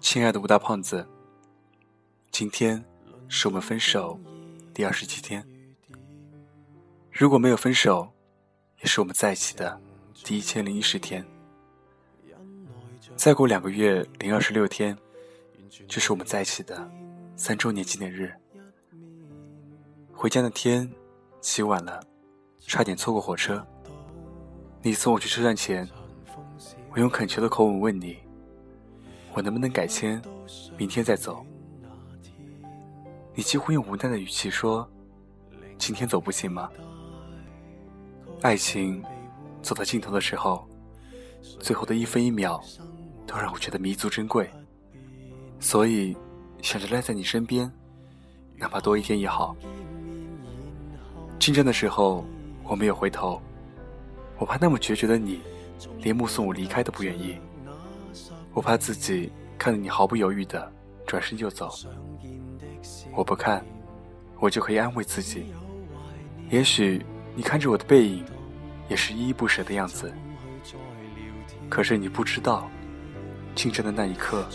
[0.00, 1.04] 亲爱的吴大胖子，
[2.30, 2.84] 今天
[3.28, 4.18] 是我们分手
[4.72, 5.44] 第二十七天。
[7.10, 8.12] 如果没有分手，
[8.80, 9.80] 也是我们在一起的
[10.24, 11.26] 第一千零一十天。
[13.16, 14.96] 再过两个月零二十六天，
[15.88, 16.88] 就是我们在一起的
[17.34, 18.32] 三周年纪念日。
[20.12, 20.88] 回家那天，
[21.40, 22.00] 起晚了，
[22.60, 23.66] 差点错过火车。
[24.80, 25.88] 你送我去车站前，
[26.94, 28.18] 我用恳求的口吻问你：
[29.32, 30.22] 我能不能改签，
[30.76, 31.44] 明天再走？
[33.34, 34.88] 你几乎用无奈的语气说：
[35.76, 36.70] 今天走不行吗？
[38.42, 39.02] 爱情
[39.60, 40.68] 走到尽头的时候，
[41.58, 42.62] 最后的一分一秒，
[43.26, 44.48] 都让我觉得弥足珍贵。
[45.58, 46.16] 所以，
[46.62, 47.68] 想着赖在你身边，
[48.56, 49.56] 哪怕多一天也好。
[51.40, 52.24] 进站的时候，
[52.62, 53.42] 我没有回头，
[54.38, 55.40] 我怕那么决绝的你，
[55.98, 57.38] 连目送我离开都不愿意。
[58.52, 60.72] 我怕自己看着你毫不犹豫的
[61.06, 61.70] 转身就走，
[63.12, 63.64] 我不看，
[64.38, 65.46] 我就可以安慰自己，
[66.50, 67.04] 也许
[67.34, 68.24] 你看着我的背影。
[68.86, 70.12] 也是依依不舍的样子。
[71.70, 72.68] 可是你不知道，
[73.54, 74.46] 进站的那一刻，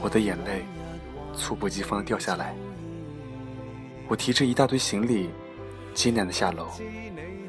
[0.00, 0.64] 我的眼泪
[1.34, 2.54] 猝不及防掉下来。
[4.06, 5.30] 我提着一大堆行李，
[5.94, 6.68] 艰难的下楼，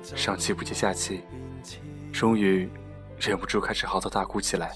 [0.02, 1.22] 上气不接下气，
[2.12, 2.68] 终于
[3.20, 4.72] 忍不住开始嚎啕大哭起来。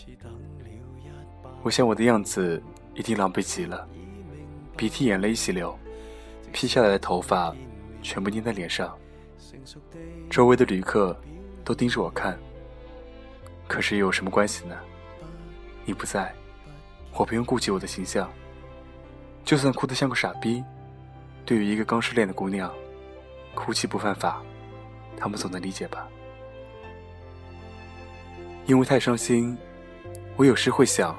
[1.63, 2.61] 我想我的样子
[2.95, 3.87] 一定狼狈极了，
[4.75, 5.77] 鼻涕眼泪一起流，
[6.51, 7.55] 披下来的头发
[8.01, 8.97] 全部粘在脸上。
[10.29, 11.15] 周围的旅客。
[11.63, 12.35] 都盯着我看，
[13.67, 14.75] 可是又有什么关系呢？
[15.85, 16.33] 你不在，
[17.13, 18.27] 我不用顾及我的形象。
[19.45, 20.63] 就算哭得像个傻逼，
[21.45, 22.73] 对于一个刚失恋的姑娘，
[23.53, 24.41] 哭泣不犯法，
[25.15, 26.07] 他们总能理解吧？
[28.65, 29.57] 因为太伤心，
[30.37, 31.17] 我有时会想，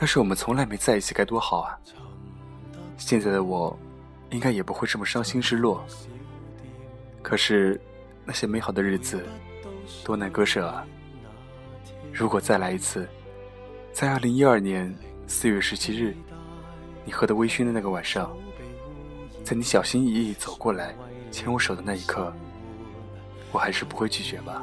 [0.00, 1.78] 要是我们从来没在一起该多好啊！
[2.96, 3.76] 现在的我，
[4.30, 5.84] 应该也不会这么伤心失落。
[7.22, 7.80] 可是，
[8.24, 9.24] 那些美好的日子。
[10.04, 10.84] 多难割舍啊！
[12.12, 13.08] 如果再来一次，
[13.90, 14.94] 在二零一二年
[15.26, 16.14] 四月十七日，
[17.06, 18.36] 你喝得微醺的那个晚上，
[19.42, 20.94] 在你小心翼翼走过来
[21.30, 22.32] 牵我手的那一刻，
[23.50, 24.62] 我还是不会拒绝吧？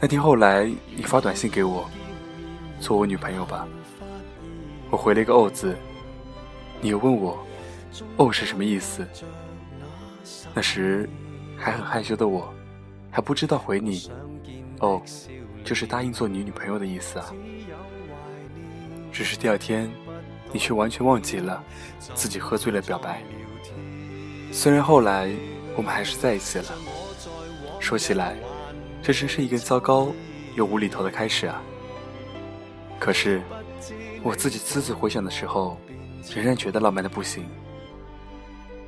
[0.00, 1.90] 那天后来你发短信给我，
[2.80, 3.66] 做我女朋友吧。
[4.90, 5.76] 我回了一个“哦”字，
[6.80, 7.38] 你又问我
[8.16, 9.06] “哦”是什么意思？
[10.54, 11.08] 那时
[11.56, 12.52] 还很害羞的我。
[13.10, 14.08] 还不知道回你，
[14.80, 15.02] 哦，
[15.64, 17.32] 就是答应做你女朋友的意思啊。
[19.10, 19.90] 只是第二天，
[20.52, 21.64] 你却完全忘记了
[22.14, 23.22] 自己喝醉了表白。
[24.52, 25.34] 虽然后来
[25.74, 26.66] 我们还是在一起了，
[27.80, 28.36] 说起来，
[29.08, 30.12] 这真是一个糟糕
[30.54, 31.62] 又无厘头的开始啊。
[33.00, 33.42] 可是
[34.22, 35.78] 我自己私自回想的时候，
[36.34, 37.48] 仍然觉得浪漫的不行。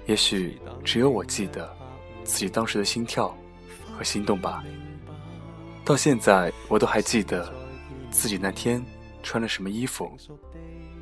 [0.05, 1.75] 也许只有我记得
[2.23, 3.35] 自己当时的心跳。
[3.97, 4.63] 和心动吧，
[5.85, 7.53] 到现在我都还记得
[8.11, 8.83] 自己那天
[9.23, 10.11] 穿了什么衣服，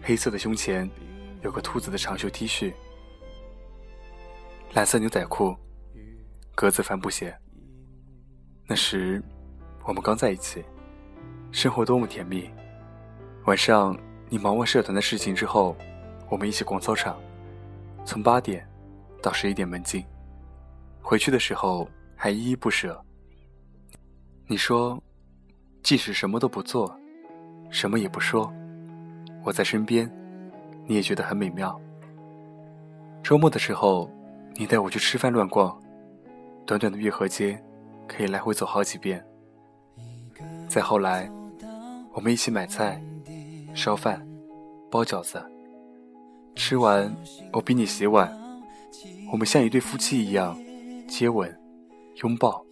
[0.02, 0.88] 黑色的胸前
[1.42, 2.72] 有个兔子的长袖 T 恤，
[4.74, 5.56] 蓝色牛仔裤，
[6.56, 7.36] 格子帆布鞋。
[8.68, 9.20] 那时
[9.84, 10.62] 我们刚在一起，
[11.50, 12.48] 生活多么甜蜜。
[13.46, 13.98] 晚上
[14.28, 15.74] 你忙完社团的事情之后，
[16.28, 17.18] 我们一起逛操场，
[18.04, 18.68] 从八点
[19.22, 20.04] 到十一点门禁，
[21.02, 21.88] 回去的时候。
[22.20, 23.00] 还依依不舍。
[24.48, 25.00] 你说，
[25.84, 26.92] 即使什么都不做，
[27.70, 28.52] 什么也不说，
[29.44, 30.12] 我在身边，
[30.84, 31.80] 你也觉得很美妙。
[33.22, 34.10] 周末的时候，
[34.56, 35.80] 你带我去吃饭乱逛，
[36.66, 37.62] 短短的月河街，
[38.08, 39.24] 可以来回走好几遍。
[40.68, 41.30] 再后来，
[42.12, 43.00] 我们一起买菜、
[43.74, 44.26] 烧饭、
[44.90, 45.40] 包饺子，
[46.56, 47.14] 吃完
[47.52, 48.36] 我逼你洗碗，
[49.30, 50.58] 我们像一对夫妻一样
[51.06, 51.56] 接吻。
[52.24, 52.64] 拥抱，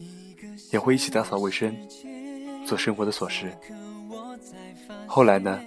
[0.73, 1.73] 也会一起打扫卫生，
[2.67, 3.57] 做生活的琐事。
[5.07, 5.61] 后来呢？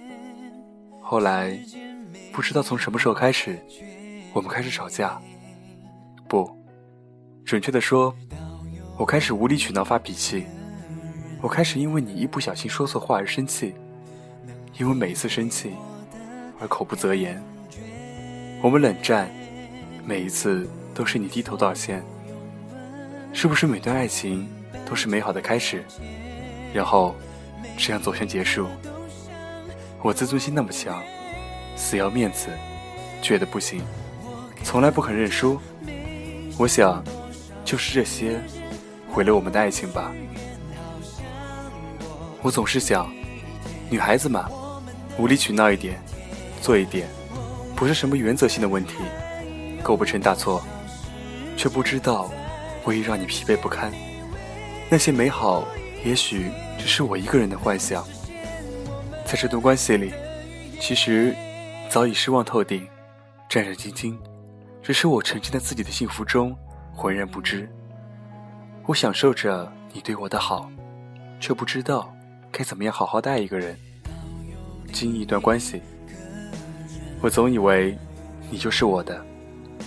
[1.00, 1.58] 后来，
[2.30, 3.58] 不知道从什么时候开始，
[4.34, 5.18] 我们开始吵架。
[6.28, 6.54] 不，
[7.42, 8.14] 准确的说，
[9.00, 10.44] 我开始无理取闹发脾气。
[11.40, 13.74] 我开始因为你一不小心说错话而生气，
[14.78, 15.72] 因为每一次生气
[16.60, 17.42] 而口不择言。
[18.60, 19.30] 我们冷战，
[20.04, 22.04] 每一次都是你低头道歉。
[23.32, 24.46] 是不是每段爱情
[24.84, 25.82] 都是美好的开始，
[26.74, 27.16] 然后
[27.78, 28.66] 这样走向结束？
[30.02, 31.02] 我自尊心那么强，
[31.74, 32.48] 死要面子，
[33.22, 33.80] 倔得不行，
[34.62, 35.58] 从来不肯认输。
[36.58, 37.02] 我想，
[37.64, 38.38] 就是这些
[39.10, 40.12] 毁了我们的爱情吧。
[42.42, 43.12] 我总是想，
[43.90, 44.48] 女孩子嘛，
[45.18, 46.00] 无理取闹一点，
[46.62, 47.08] 做一点，
[47.76, 48.94] 不是什么原则性的问题，
[49.82, 50.62] 构不成大错，
[51.56, 52.30] 却不知道，
[52.82, 53.92] 会让你疲惫不堪。
[54.88, 55.66] 那些美好，
[56.04, 58.02] 也许只是我一个人的幻想。
[59.26, 60.12] 在这段关系里，
[60.80, 61.36] 其实
[61.88, 62.86] 早已失望透顶，
[63.48, 64.16] 战战兢兢，
[64.82, 66.56] 只是我沉浸在自己的幸福中，
[66.94, 67.70] 浑然不知。
[68.90, 70.68] 我享受着你对我的好，
[71.38, 72.12] 却不知道。
[72.50, 73.78] 该怎么样好好待一个人，
[74.92, 75.80] 经营一段关系？
[77.22, 77.96] 我总以为
[78.50, 79.24] 你就是我的，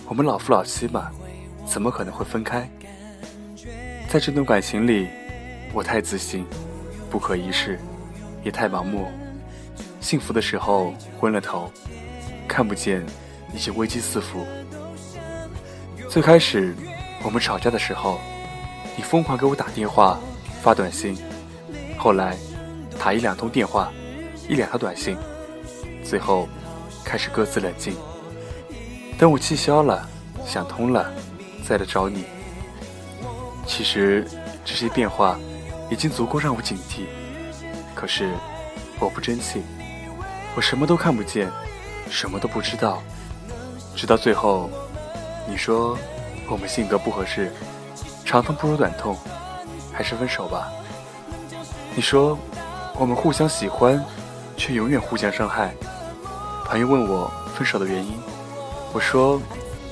[0.07, 1.11] 我们老夫老妻嘛，
[1.65, 2.65] 怎么可能会分开？
[4.07, 5.09] 在这段感情里，
[5.73, 6.45] 我太自信，
[7.09, 7.77] 不可一世，
[8.41, 9.11] 也太盲目。
[9.99, 11.69] 幸福的时候昏了头，
[12.47, 13.05] 看不见
[13.53, 14.47] 已经危机四伏。
[16.07, 16.73] 最开始
[17.21, 18.17] 我们吵架的时候，
[18.95, 20.19] 你疯狂给我打电话、
[20.61, 21.17] 发短信，
[21.97, 22.37] 后来。
[22.99, 23.91] 打一两通电话，
[24.47, 25.17] 一两条短信，
[26.05, 26.47] 最后
[27.03, 27.95] 开始各自冷静。
[29.17, 30.07] 等我气消了，
[30.45, 31.11] 想通了，
[31.67, 32.23] 再来找你。
[33.65, 34.25] 其实
[34.63, 35.37] 这些变化
[35.89, 37.07] 已经足够让我警惕。
[37.93, 38.31] 可是
[38.99, 39.63] 我不争气，
[40.55, 41.49] 我什么都看不见，
[42.09, 43.03] 什么都不知道。
[43.97, 44.69] 直到最后，
[45.49, 45.97] 你说
[46.47, 47.51] 我们性格不合适，
[48.25, 49.17] 长痛不如短痛，
[49.91, 50.71] 还是分手吧。
[51.95, 52.37] 你说。
[52.95, 53.99] 我们互相喜欢，
[54.55, 55.73] 却永远互相伤害。
[56.63, 58.13] 朋友问我分手的原因，
[58.93, 59.41] 我说，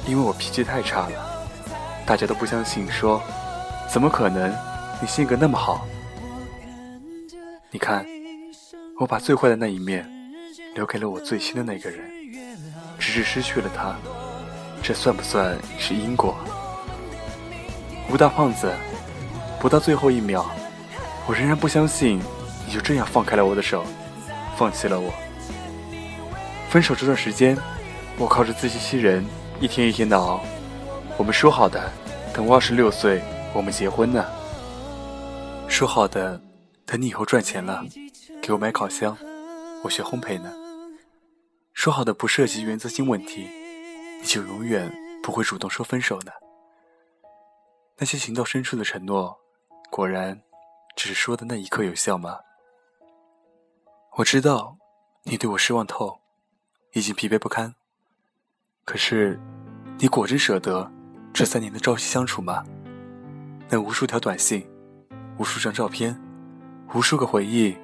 [0.05, 1.47] 因为我脾气太差了。
[2.05, 3.19] 大家都不相信，说，
[3.89, 4.53] 怎么可能？
[5.01, 5.87] 你性格那么好。
[7.71, 8.05] 你看，
[8.99, 10.07] 我把最坏的那一面
[10.75, 12.07] 留给了我最亲的那个人，
[12.99, 13.95] 直至失去了他，
[14.83, 16.35] 这算不算是因果？
[18.11, 18.69] 吴大胖子，
[19.57, 20.45] 不到最后一秒，
[21.25, 22.19] 我仍然不相信。
[22.67, 23.85] 你就这样放开了我的手，
[24.57, 25.13] 放弃了我。
[26.69, 27.57] 分手这段时间，
[28.17, 29.25] 我靠着自欺欺人，
[29.61, 30.41] 一天一天的熬。
[31.17, 31.89] 我们说好的，
[32.33, 33.21] 等我二十六岁，
[33.53, 34.25] 我们结婚呢。
[35.69, 36.41] 说好的，
[36.85, 37.81] 等你以后赚钱了，
[38.41, 39.17] 给我买烤箱，
[39.83, 40.51] 我学烘焙呢。
[41.73, 43.47] 说好的不涉及原则性问题，
[44.21, 44.91] 你就永远
[45.23, 46.31] 不会主动说分手呢。
[48.01, 49.39] 那些情到深处的承诺，
[49.91, 50.41] 果然
[50.95, 52.39] 只是说的那一刻有效吗？
[54.17, 54.75] 我知道，
[55.21, 56.19] 你对我失望透，
[56.93, 57.75] 已经疲惫不堪。
[58.85, 59.39] 可是，
[59.99, 60.91] 你果真舍得
[61.31, 62.65] 这三年的朝夕相处吗？
[63.69, 64.67] 那无数条短信，
[65.37, 66.19] 无数张照片，
[66.95, 67.77] 无数个回忆，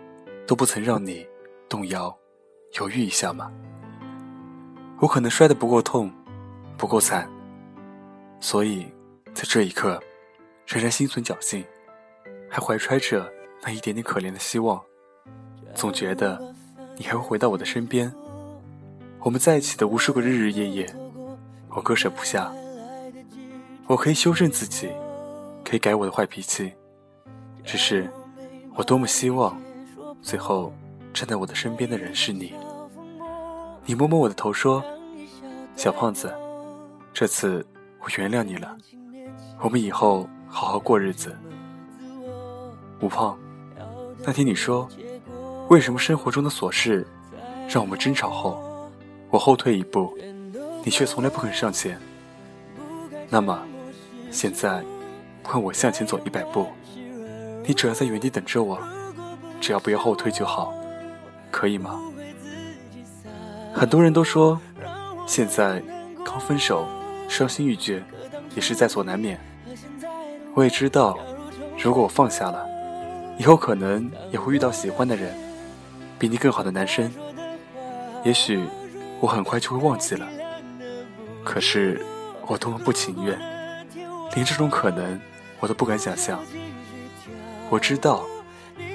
[0.47, 1.27] 都不曾让你
[1.69, 2.17] 动摇、
[2.79, 3.51] 犹豫一下吗？
[4.99, 6.11] 我可能摔得不够痛，
[6.75, 7.29] 不够惨，
[8.39, 8.91] 所以
[9.35, 10.01] 在这一刻，
[10.67, 11.65] 仍然心存侥幸，
[12.49, 13.31] 还怀揣着
[13.63, 14.79] 那一点点可怜的希望。
[15.73, 16.53] 总觉得
[16.97, 18.13] 你还会回到我的身边，
[19.21, 20.95] 我们在一起的无数个日日夜夜，
[21.69, 22.53] 我割舍不下。
[23.87, 24.89] 我可以修正自己，
[25.63, 26.73] 可以改我的坏脾气，
[27.63, 28.09] 只是
[28.75, 29.57] 我多么希望，
[30.21, 30.73] 最后
[31.13, 32.53] 站在我的身边的人是你。
[33.86, 34.83] 你摸摸我的头说
[35.77, 36.36] ：“小胖子，
[37.13, 37.65] 这次
[38.01, 38.75] 我原谅你了，
[39.62, 41.36] 我们以后好好过日子。”
[43.01, 43.38] 吴胖，
[44.25, 44.88] 那天你说。
[45.70, 47.06] 为什么生活中的琐事，
[47.68, 48.89] 让我们争吵后，
[49.30, 50.18] 我后退一步，
[50.82, 52.00] 你却从来不肯上前？
[53.30, 53.62] 那么，
[54.32, 54.82] 现在
[55.44, 56.68] 换我向前走一百步，
[57.66, 58.80] 你只要在原地等着我，
[59.60, 60.74] 只要不要后退就好，
[61.51, 62.00] 可以吗？
[63.74, 64.58] 很多人都说，
[65.25, 65.84] 现在
[66.24, 66.88] 刚分手，
[67.27, 68.01] 伤心欲绝，
[68.56, 69.38] 也是在所难免。
[70.57, 71.15] 我也知道，
[71.77, 72.67] 如果我放下了，
[73.37, 75.31] 以后可能也会遇到喜欢的人。
[76.17, 77.13] 比你更好的男生，
[78.23, 78.59] 也许
[79.19, 80.27] 我很快就会忘记了。
[81.43, 82.03] 可是
[82.47, 83.37] 我多么不情愿，
[84.33, 85.21] 连这种可能
[85.59, 86.39] 我都不敢想象。
[87.69, 88.25] 我知道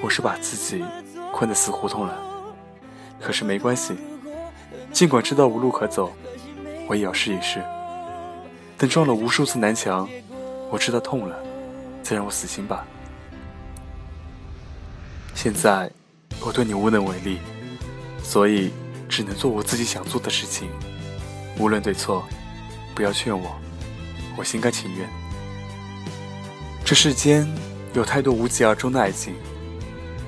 [0.01, 0.83] 我是把自己
[1.31, 2.21] 困得死胡同了，
[3.21, 3.95] 可是没关系。
[4.91, 6.11] 尽管知道无路可走，
[6.89, 7.63] 我也要试一试。
[8.77, 10.09] 等撞了无数次南墙，
[10.69, 11.41] 我知道痛了，
[12.03, 12.85] 再让我死心吧。
[15.33, 15.89] 现在。
[16.45, 17.37] 我对你无能为力，
[18.21, 18.69] 所以
[19.07, 20.67] 只能做我自己想做的事情，
[21.57, 22.27] 无论对错，
[22.93, 23.55] 不要劝我，
[24.35, 25.07] 我心甘情愿。
[26.83, 27.47] 这世间
[27.93, 29.35] 有太多无疾而终的爱情，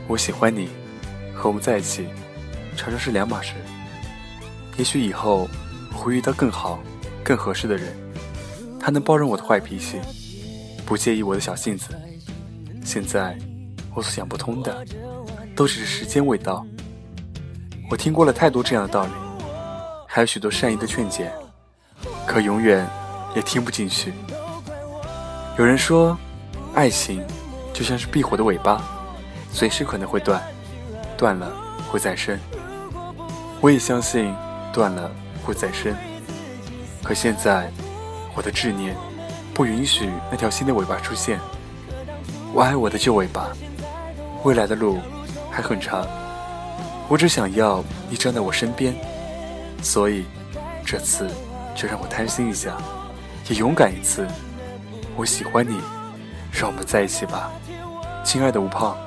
[0.08, 0.70] 我喜欢你，
[1.34, 2.08] 和我们在一起，
[2.78, 3.56] 常常是两码事。
[4.78, 5.50] 也许以后
[5.92, 6.80] 我会遇到更好、
[7.26, 7.94] 更合适的人，
[8.80, 10.00] 他能包容我的坏脾气，
[10.86, 11.90] 不介意我的小性子。
[12.84, 13.38] 现在
[13.94, 14.86] 我所想不通的，
[15.56, 16.66] 都只是时间未到。
[17.90, 19.12] 我听过了太多这样的道理，
[20.08, 21.32] 还有许多善意的劝解，
[22.26, 22.88] 可永远
[23.36, 24.14] 也听不进去。
[25.58, 26.18] 有人说，
[26.74, 27.24] 爱情
[27.74, 28.82] 就像是壁虎的尾巴，
[29.52, 30.42] 随时可能会断，
[31.18, 31.52] 断了
[31.90, 32.38] 会再生。
[33.62, 34.34] 我也相信，
[34.74, 35.10] 断了
[35.44, 35.96] 会再生。
[37.04, 37.72] 可现在，
[38.36, 38.96] 我的执念
[39.56, 41.40] 不允许那条新的尾巴出现。
[42.54, 43.48] 我爱我的旧尾巴，
[44.44, 45.00] 未来的路
[45.50, 46.06] 还很长。
[47.08, 48.94] 我只想要你站在我身边，
[49.82, 50.26] 所以
[50.86, 51.30] 这次
[51.74, 52.76] 就让我贪心一下，
[53.48, 54.28] 也勇敢一次。
[55.16, 55.80] 我喜欢你，
[56.52, 57.50] 让我们在一起吧，
[58.26, 58.98] 亲爱的吴胖，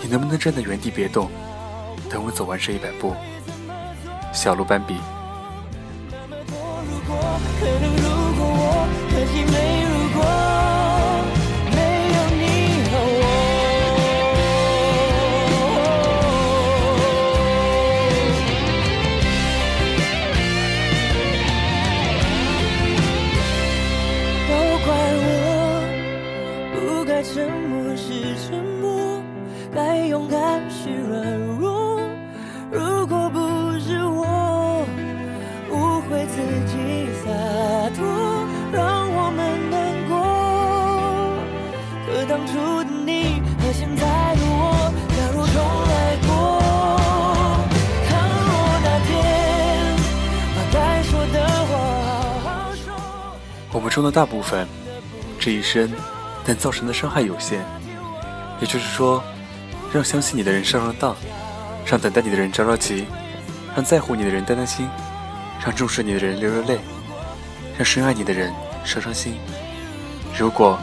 [0.00, 1.28] 你能不能站在原地别动，
[2.08, 3.12] 等我走完这一百步？
[4.32, 5.00] 小鹿斑比。
[53.94, 54.66] 中的大部分，
[55.38, 55.88] 这一生
[56.44, 57.64] 能造成的伤害有限。
[58.60, 59.22] 也就是说，
[59.92, 61.14] 让相信你的人上上当，
[61.86, 63.06] 让等待你的人着着急，
[63.76, 64.88] 让在乎你的人担担心，
[65.64, 66.80] 让重视你的人流流泪，
[67.76, 68.52] 让深爱你的人
[68.84, 69.36] 伤伤心。
[70.36, 70.76] 如果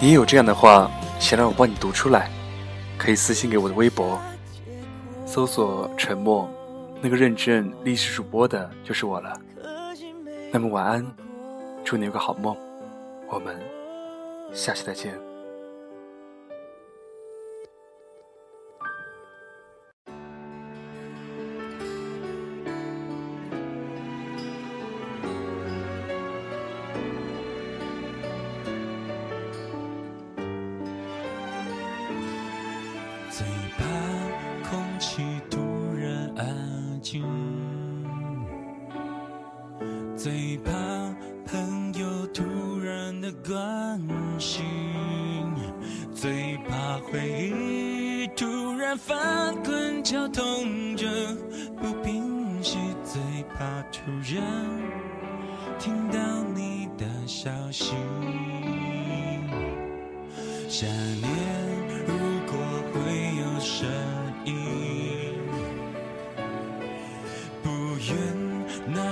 [0.00, 0.90] 你也有这样的话，
[1.20, 2.30] 想让我帮你读出来，
[2.96, 4.18] 可以私信给我的微博，
[5.26, 6.50] 搜索“沉默”，
[7.02, 9.38] 那个认证历史主播的就是我了。
[10.50, 11.04] 那么晚安。
[11.88, 12.54] 祝你有个好梦，
[13.28, 13.58] 我们
[14.52, 15.18] 下期再见。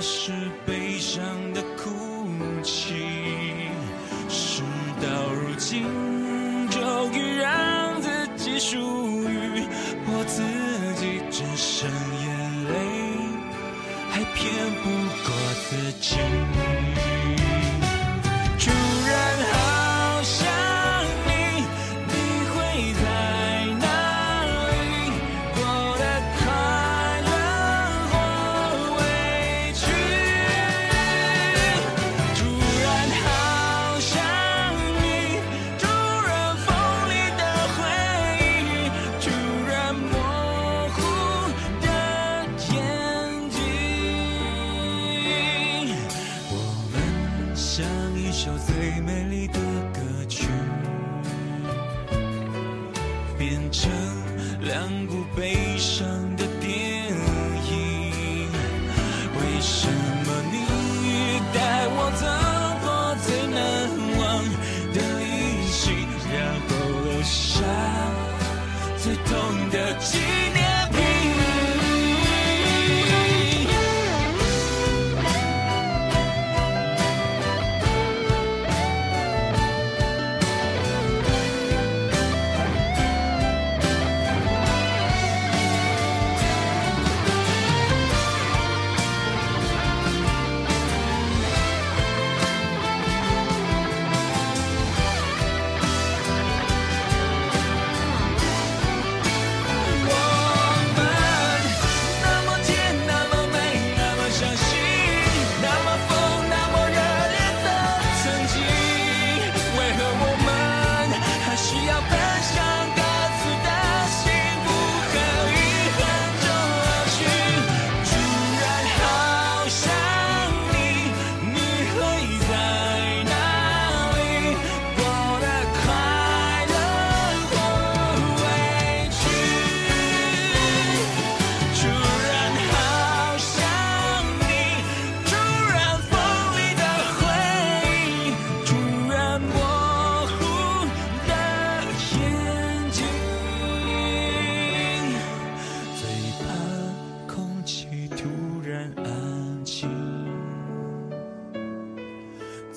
[0.07, 0.46] 是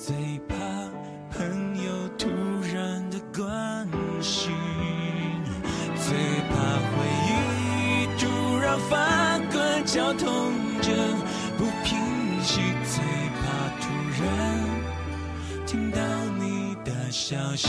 [0.02, 0.16] 最
[0.48, 0.56] 怕
[1.30, 2.26] 朋友突
[2.74, 3.86] 然的关
[4.22, 4.50] 心
[5.94, 6.16] 最
[6.48, 6.54] 怕
[6.88, 10.90] 回忆突然翻滚绞痛着
[11.58, 11.98] 不平
[12.42, 13.04] 息最
[13.36, 13.44] 怕
[13.78, 13.92] 突
[14.22, 14.26] 然
[15.66, 16.00] 听到
[16.38, 17.68] 你的消息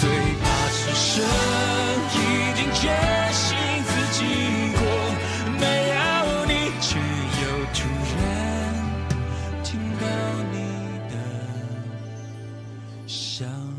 [0.00, 0.08] 最
[0.40, 1.73] 怕此生
[13.34, 13.73] 想。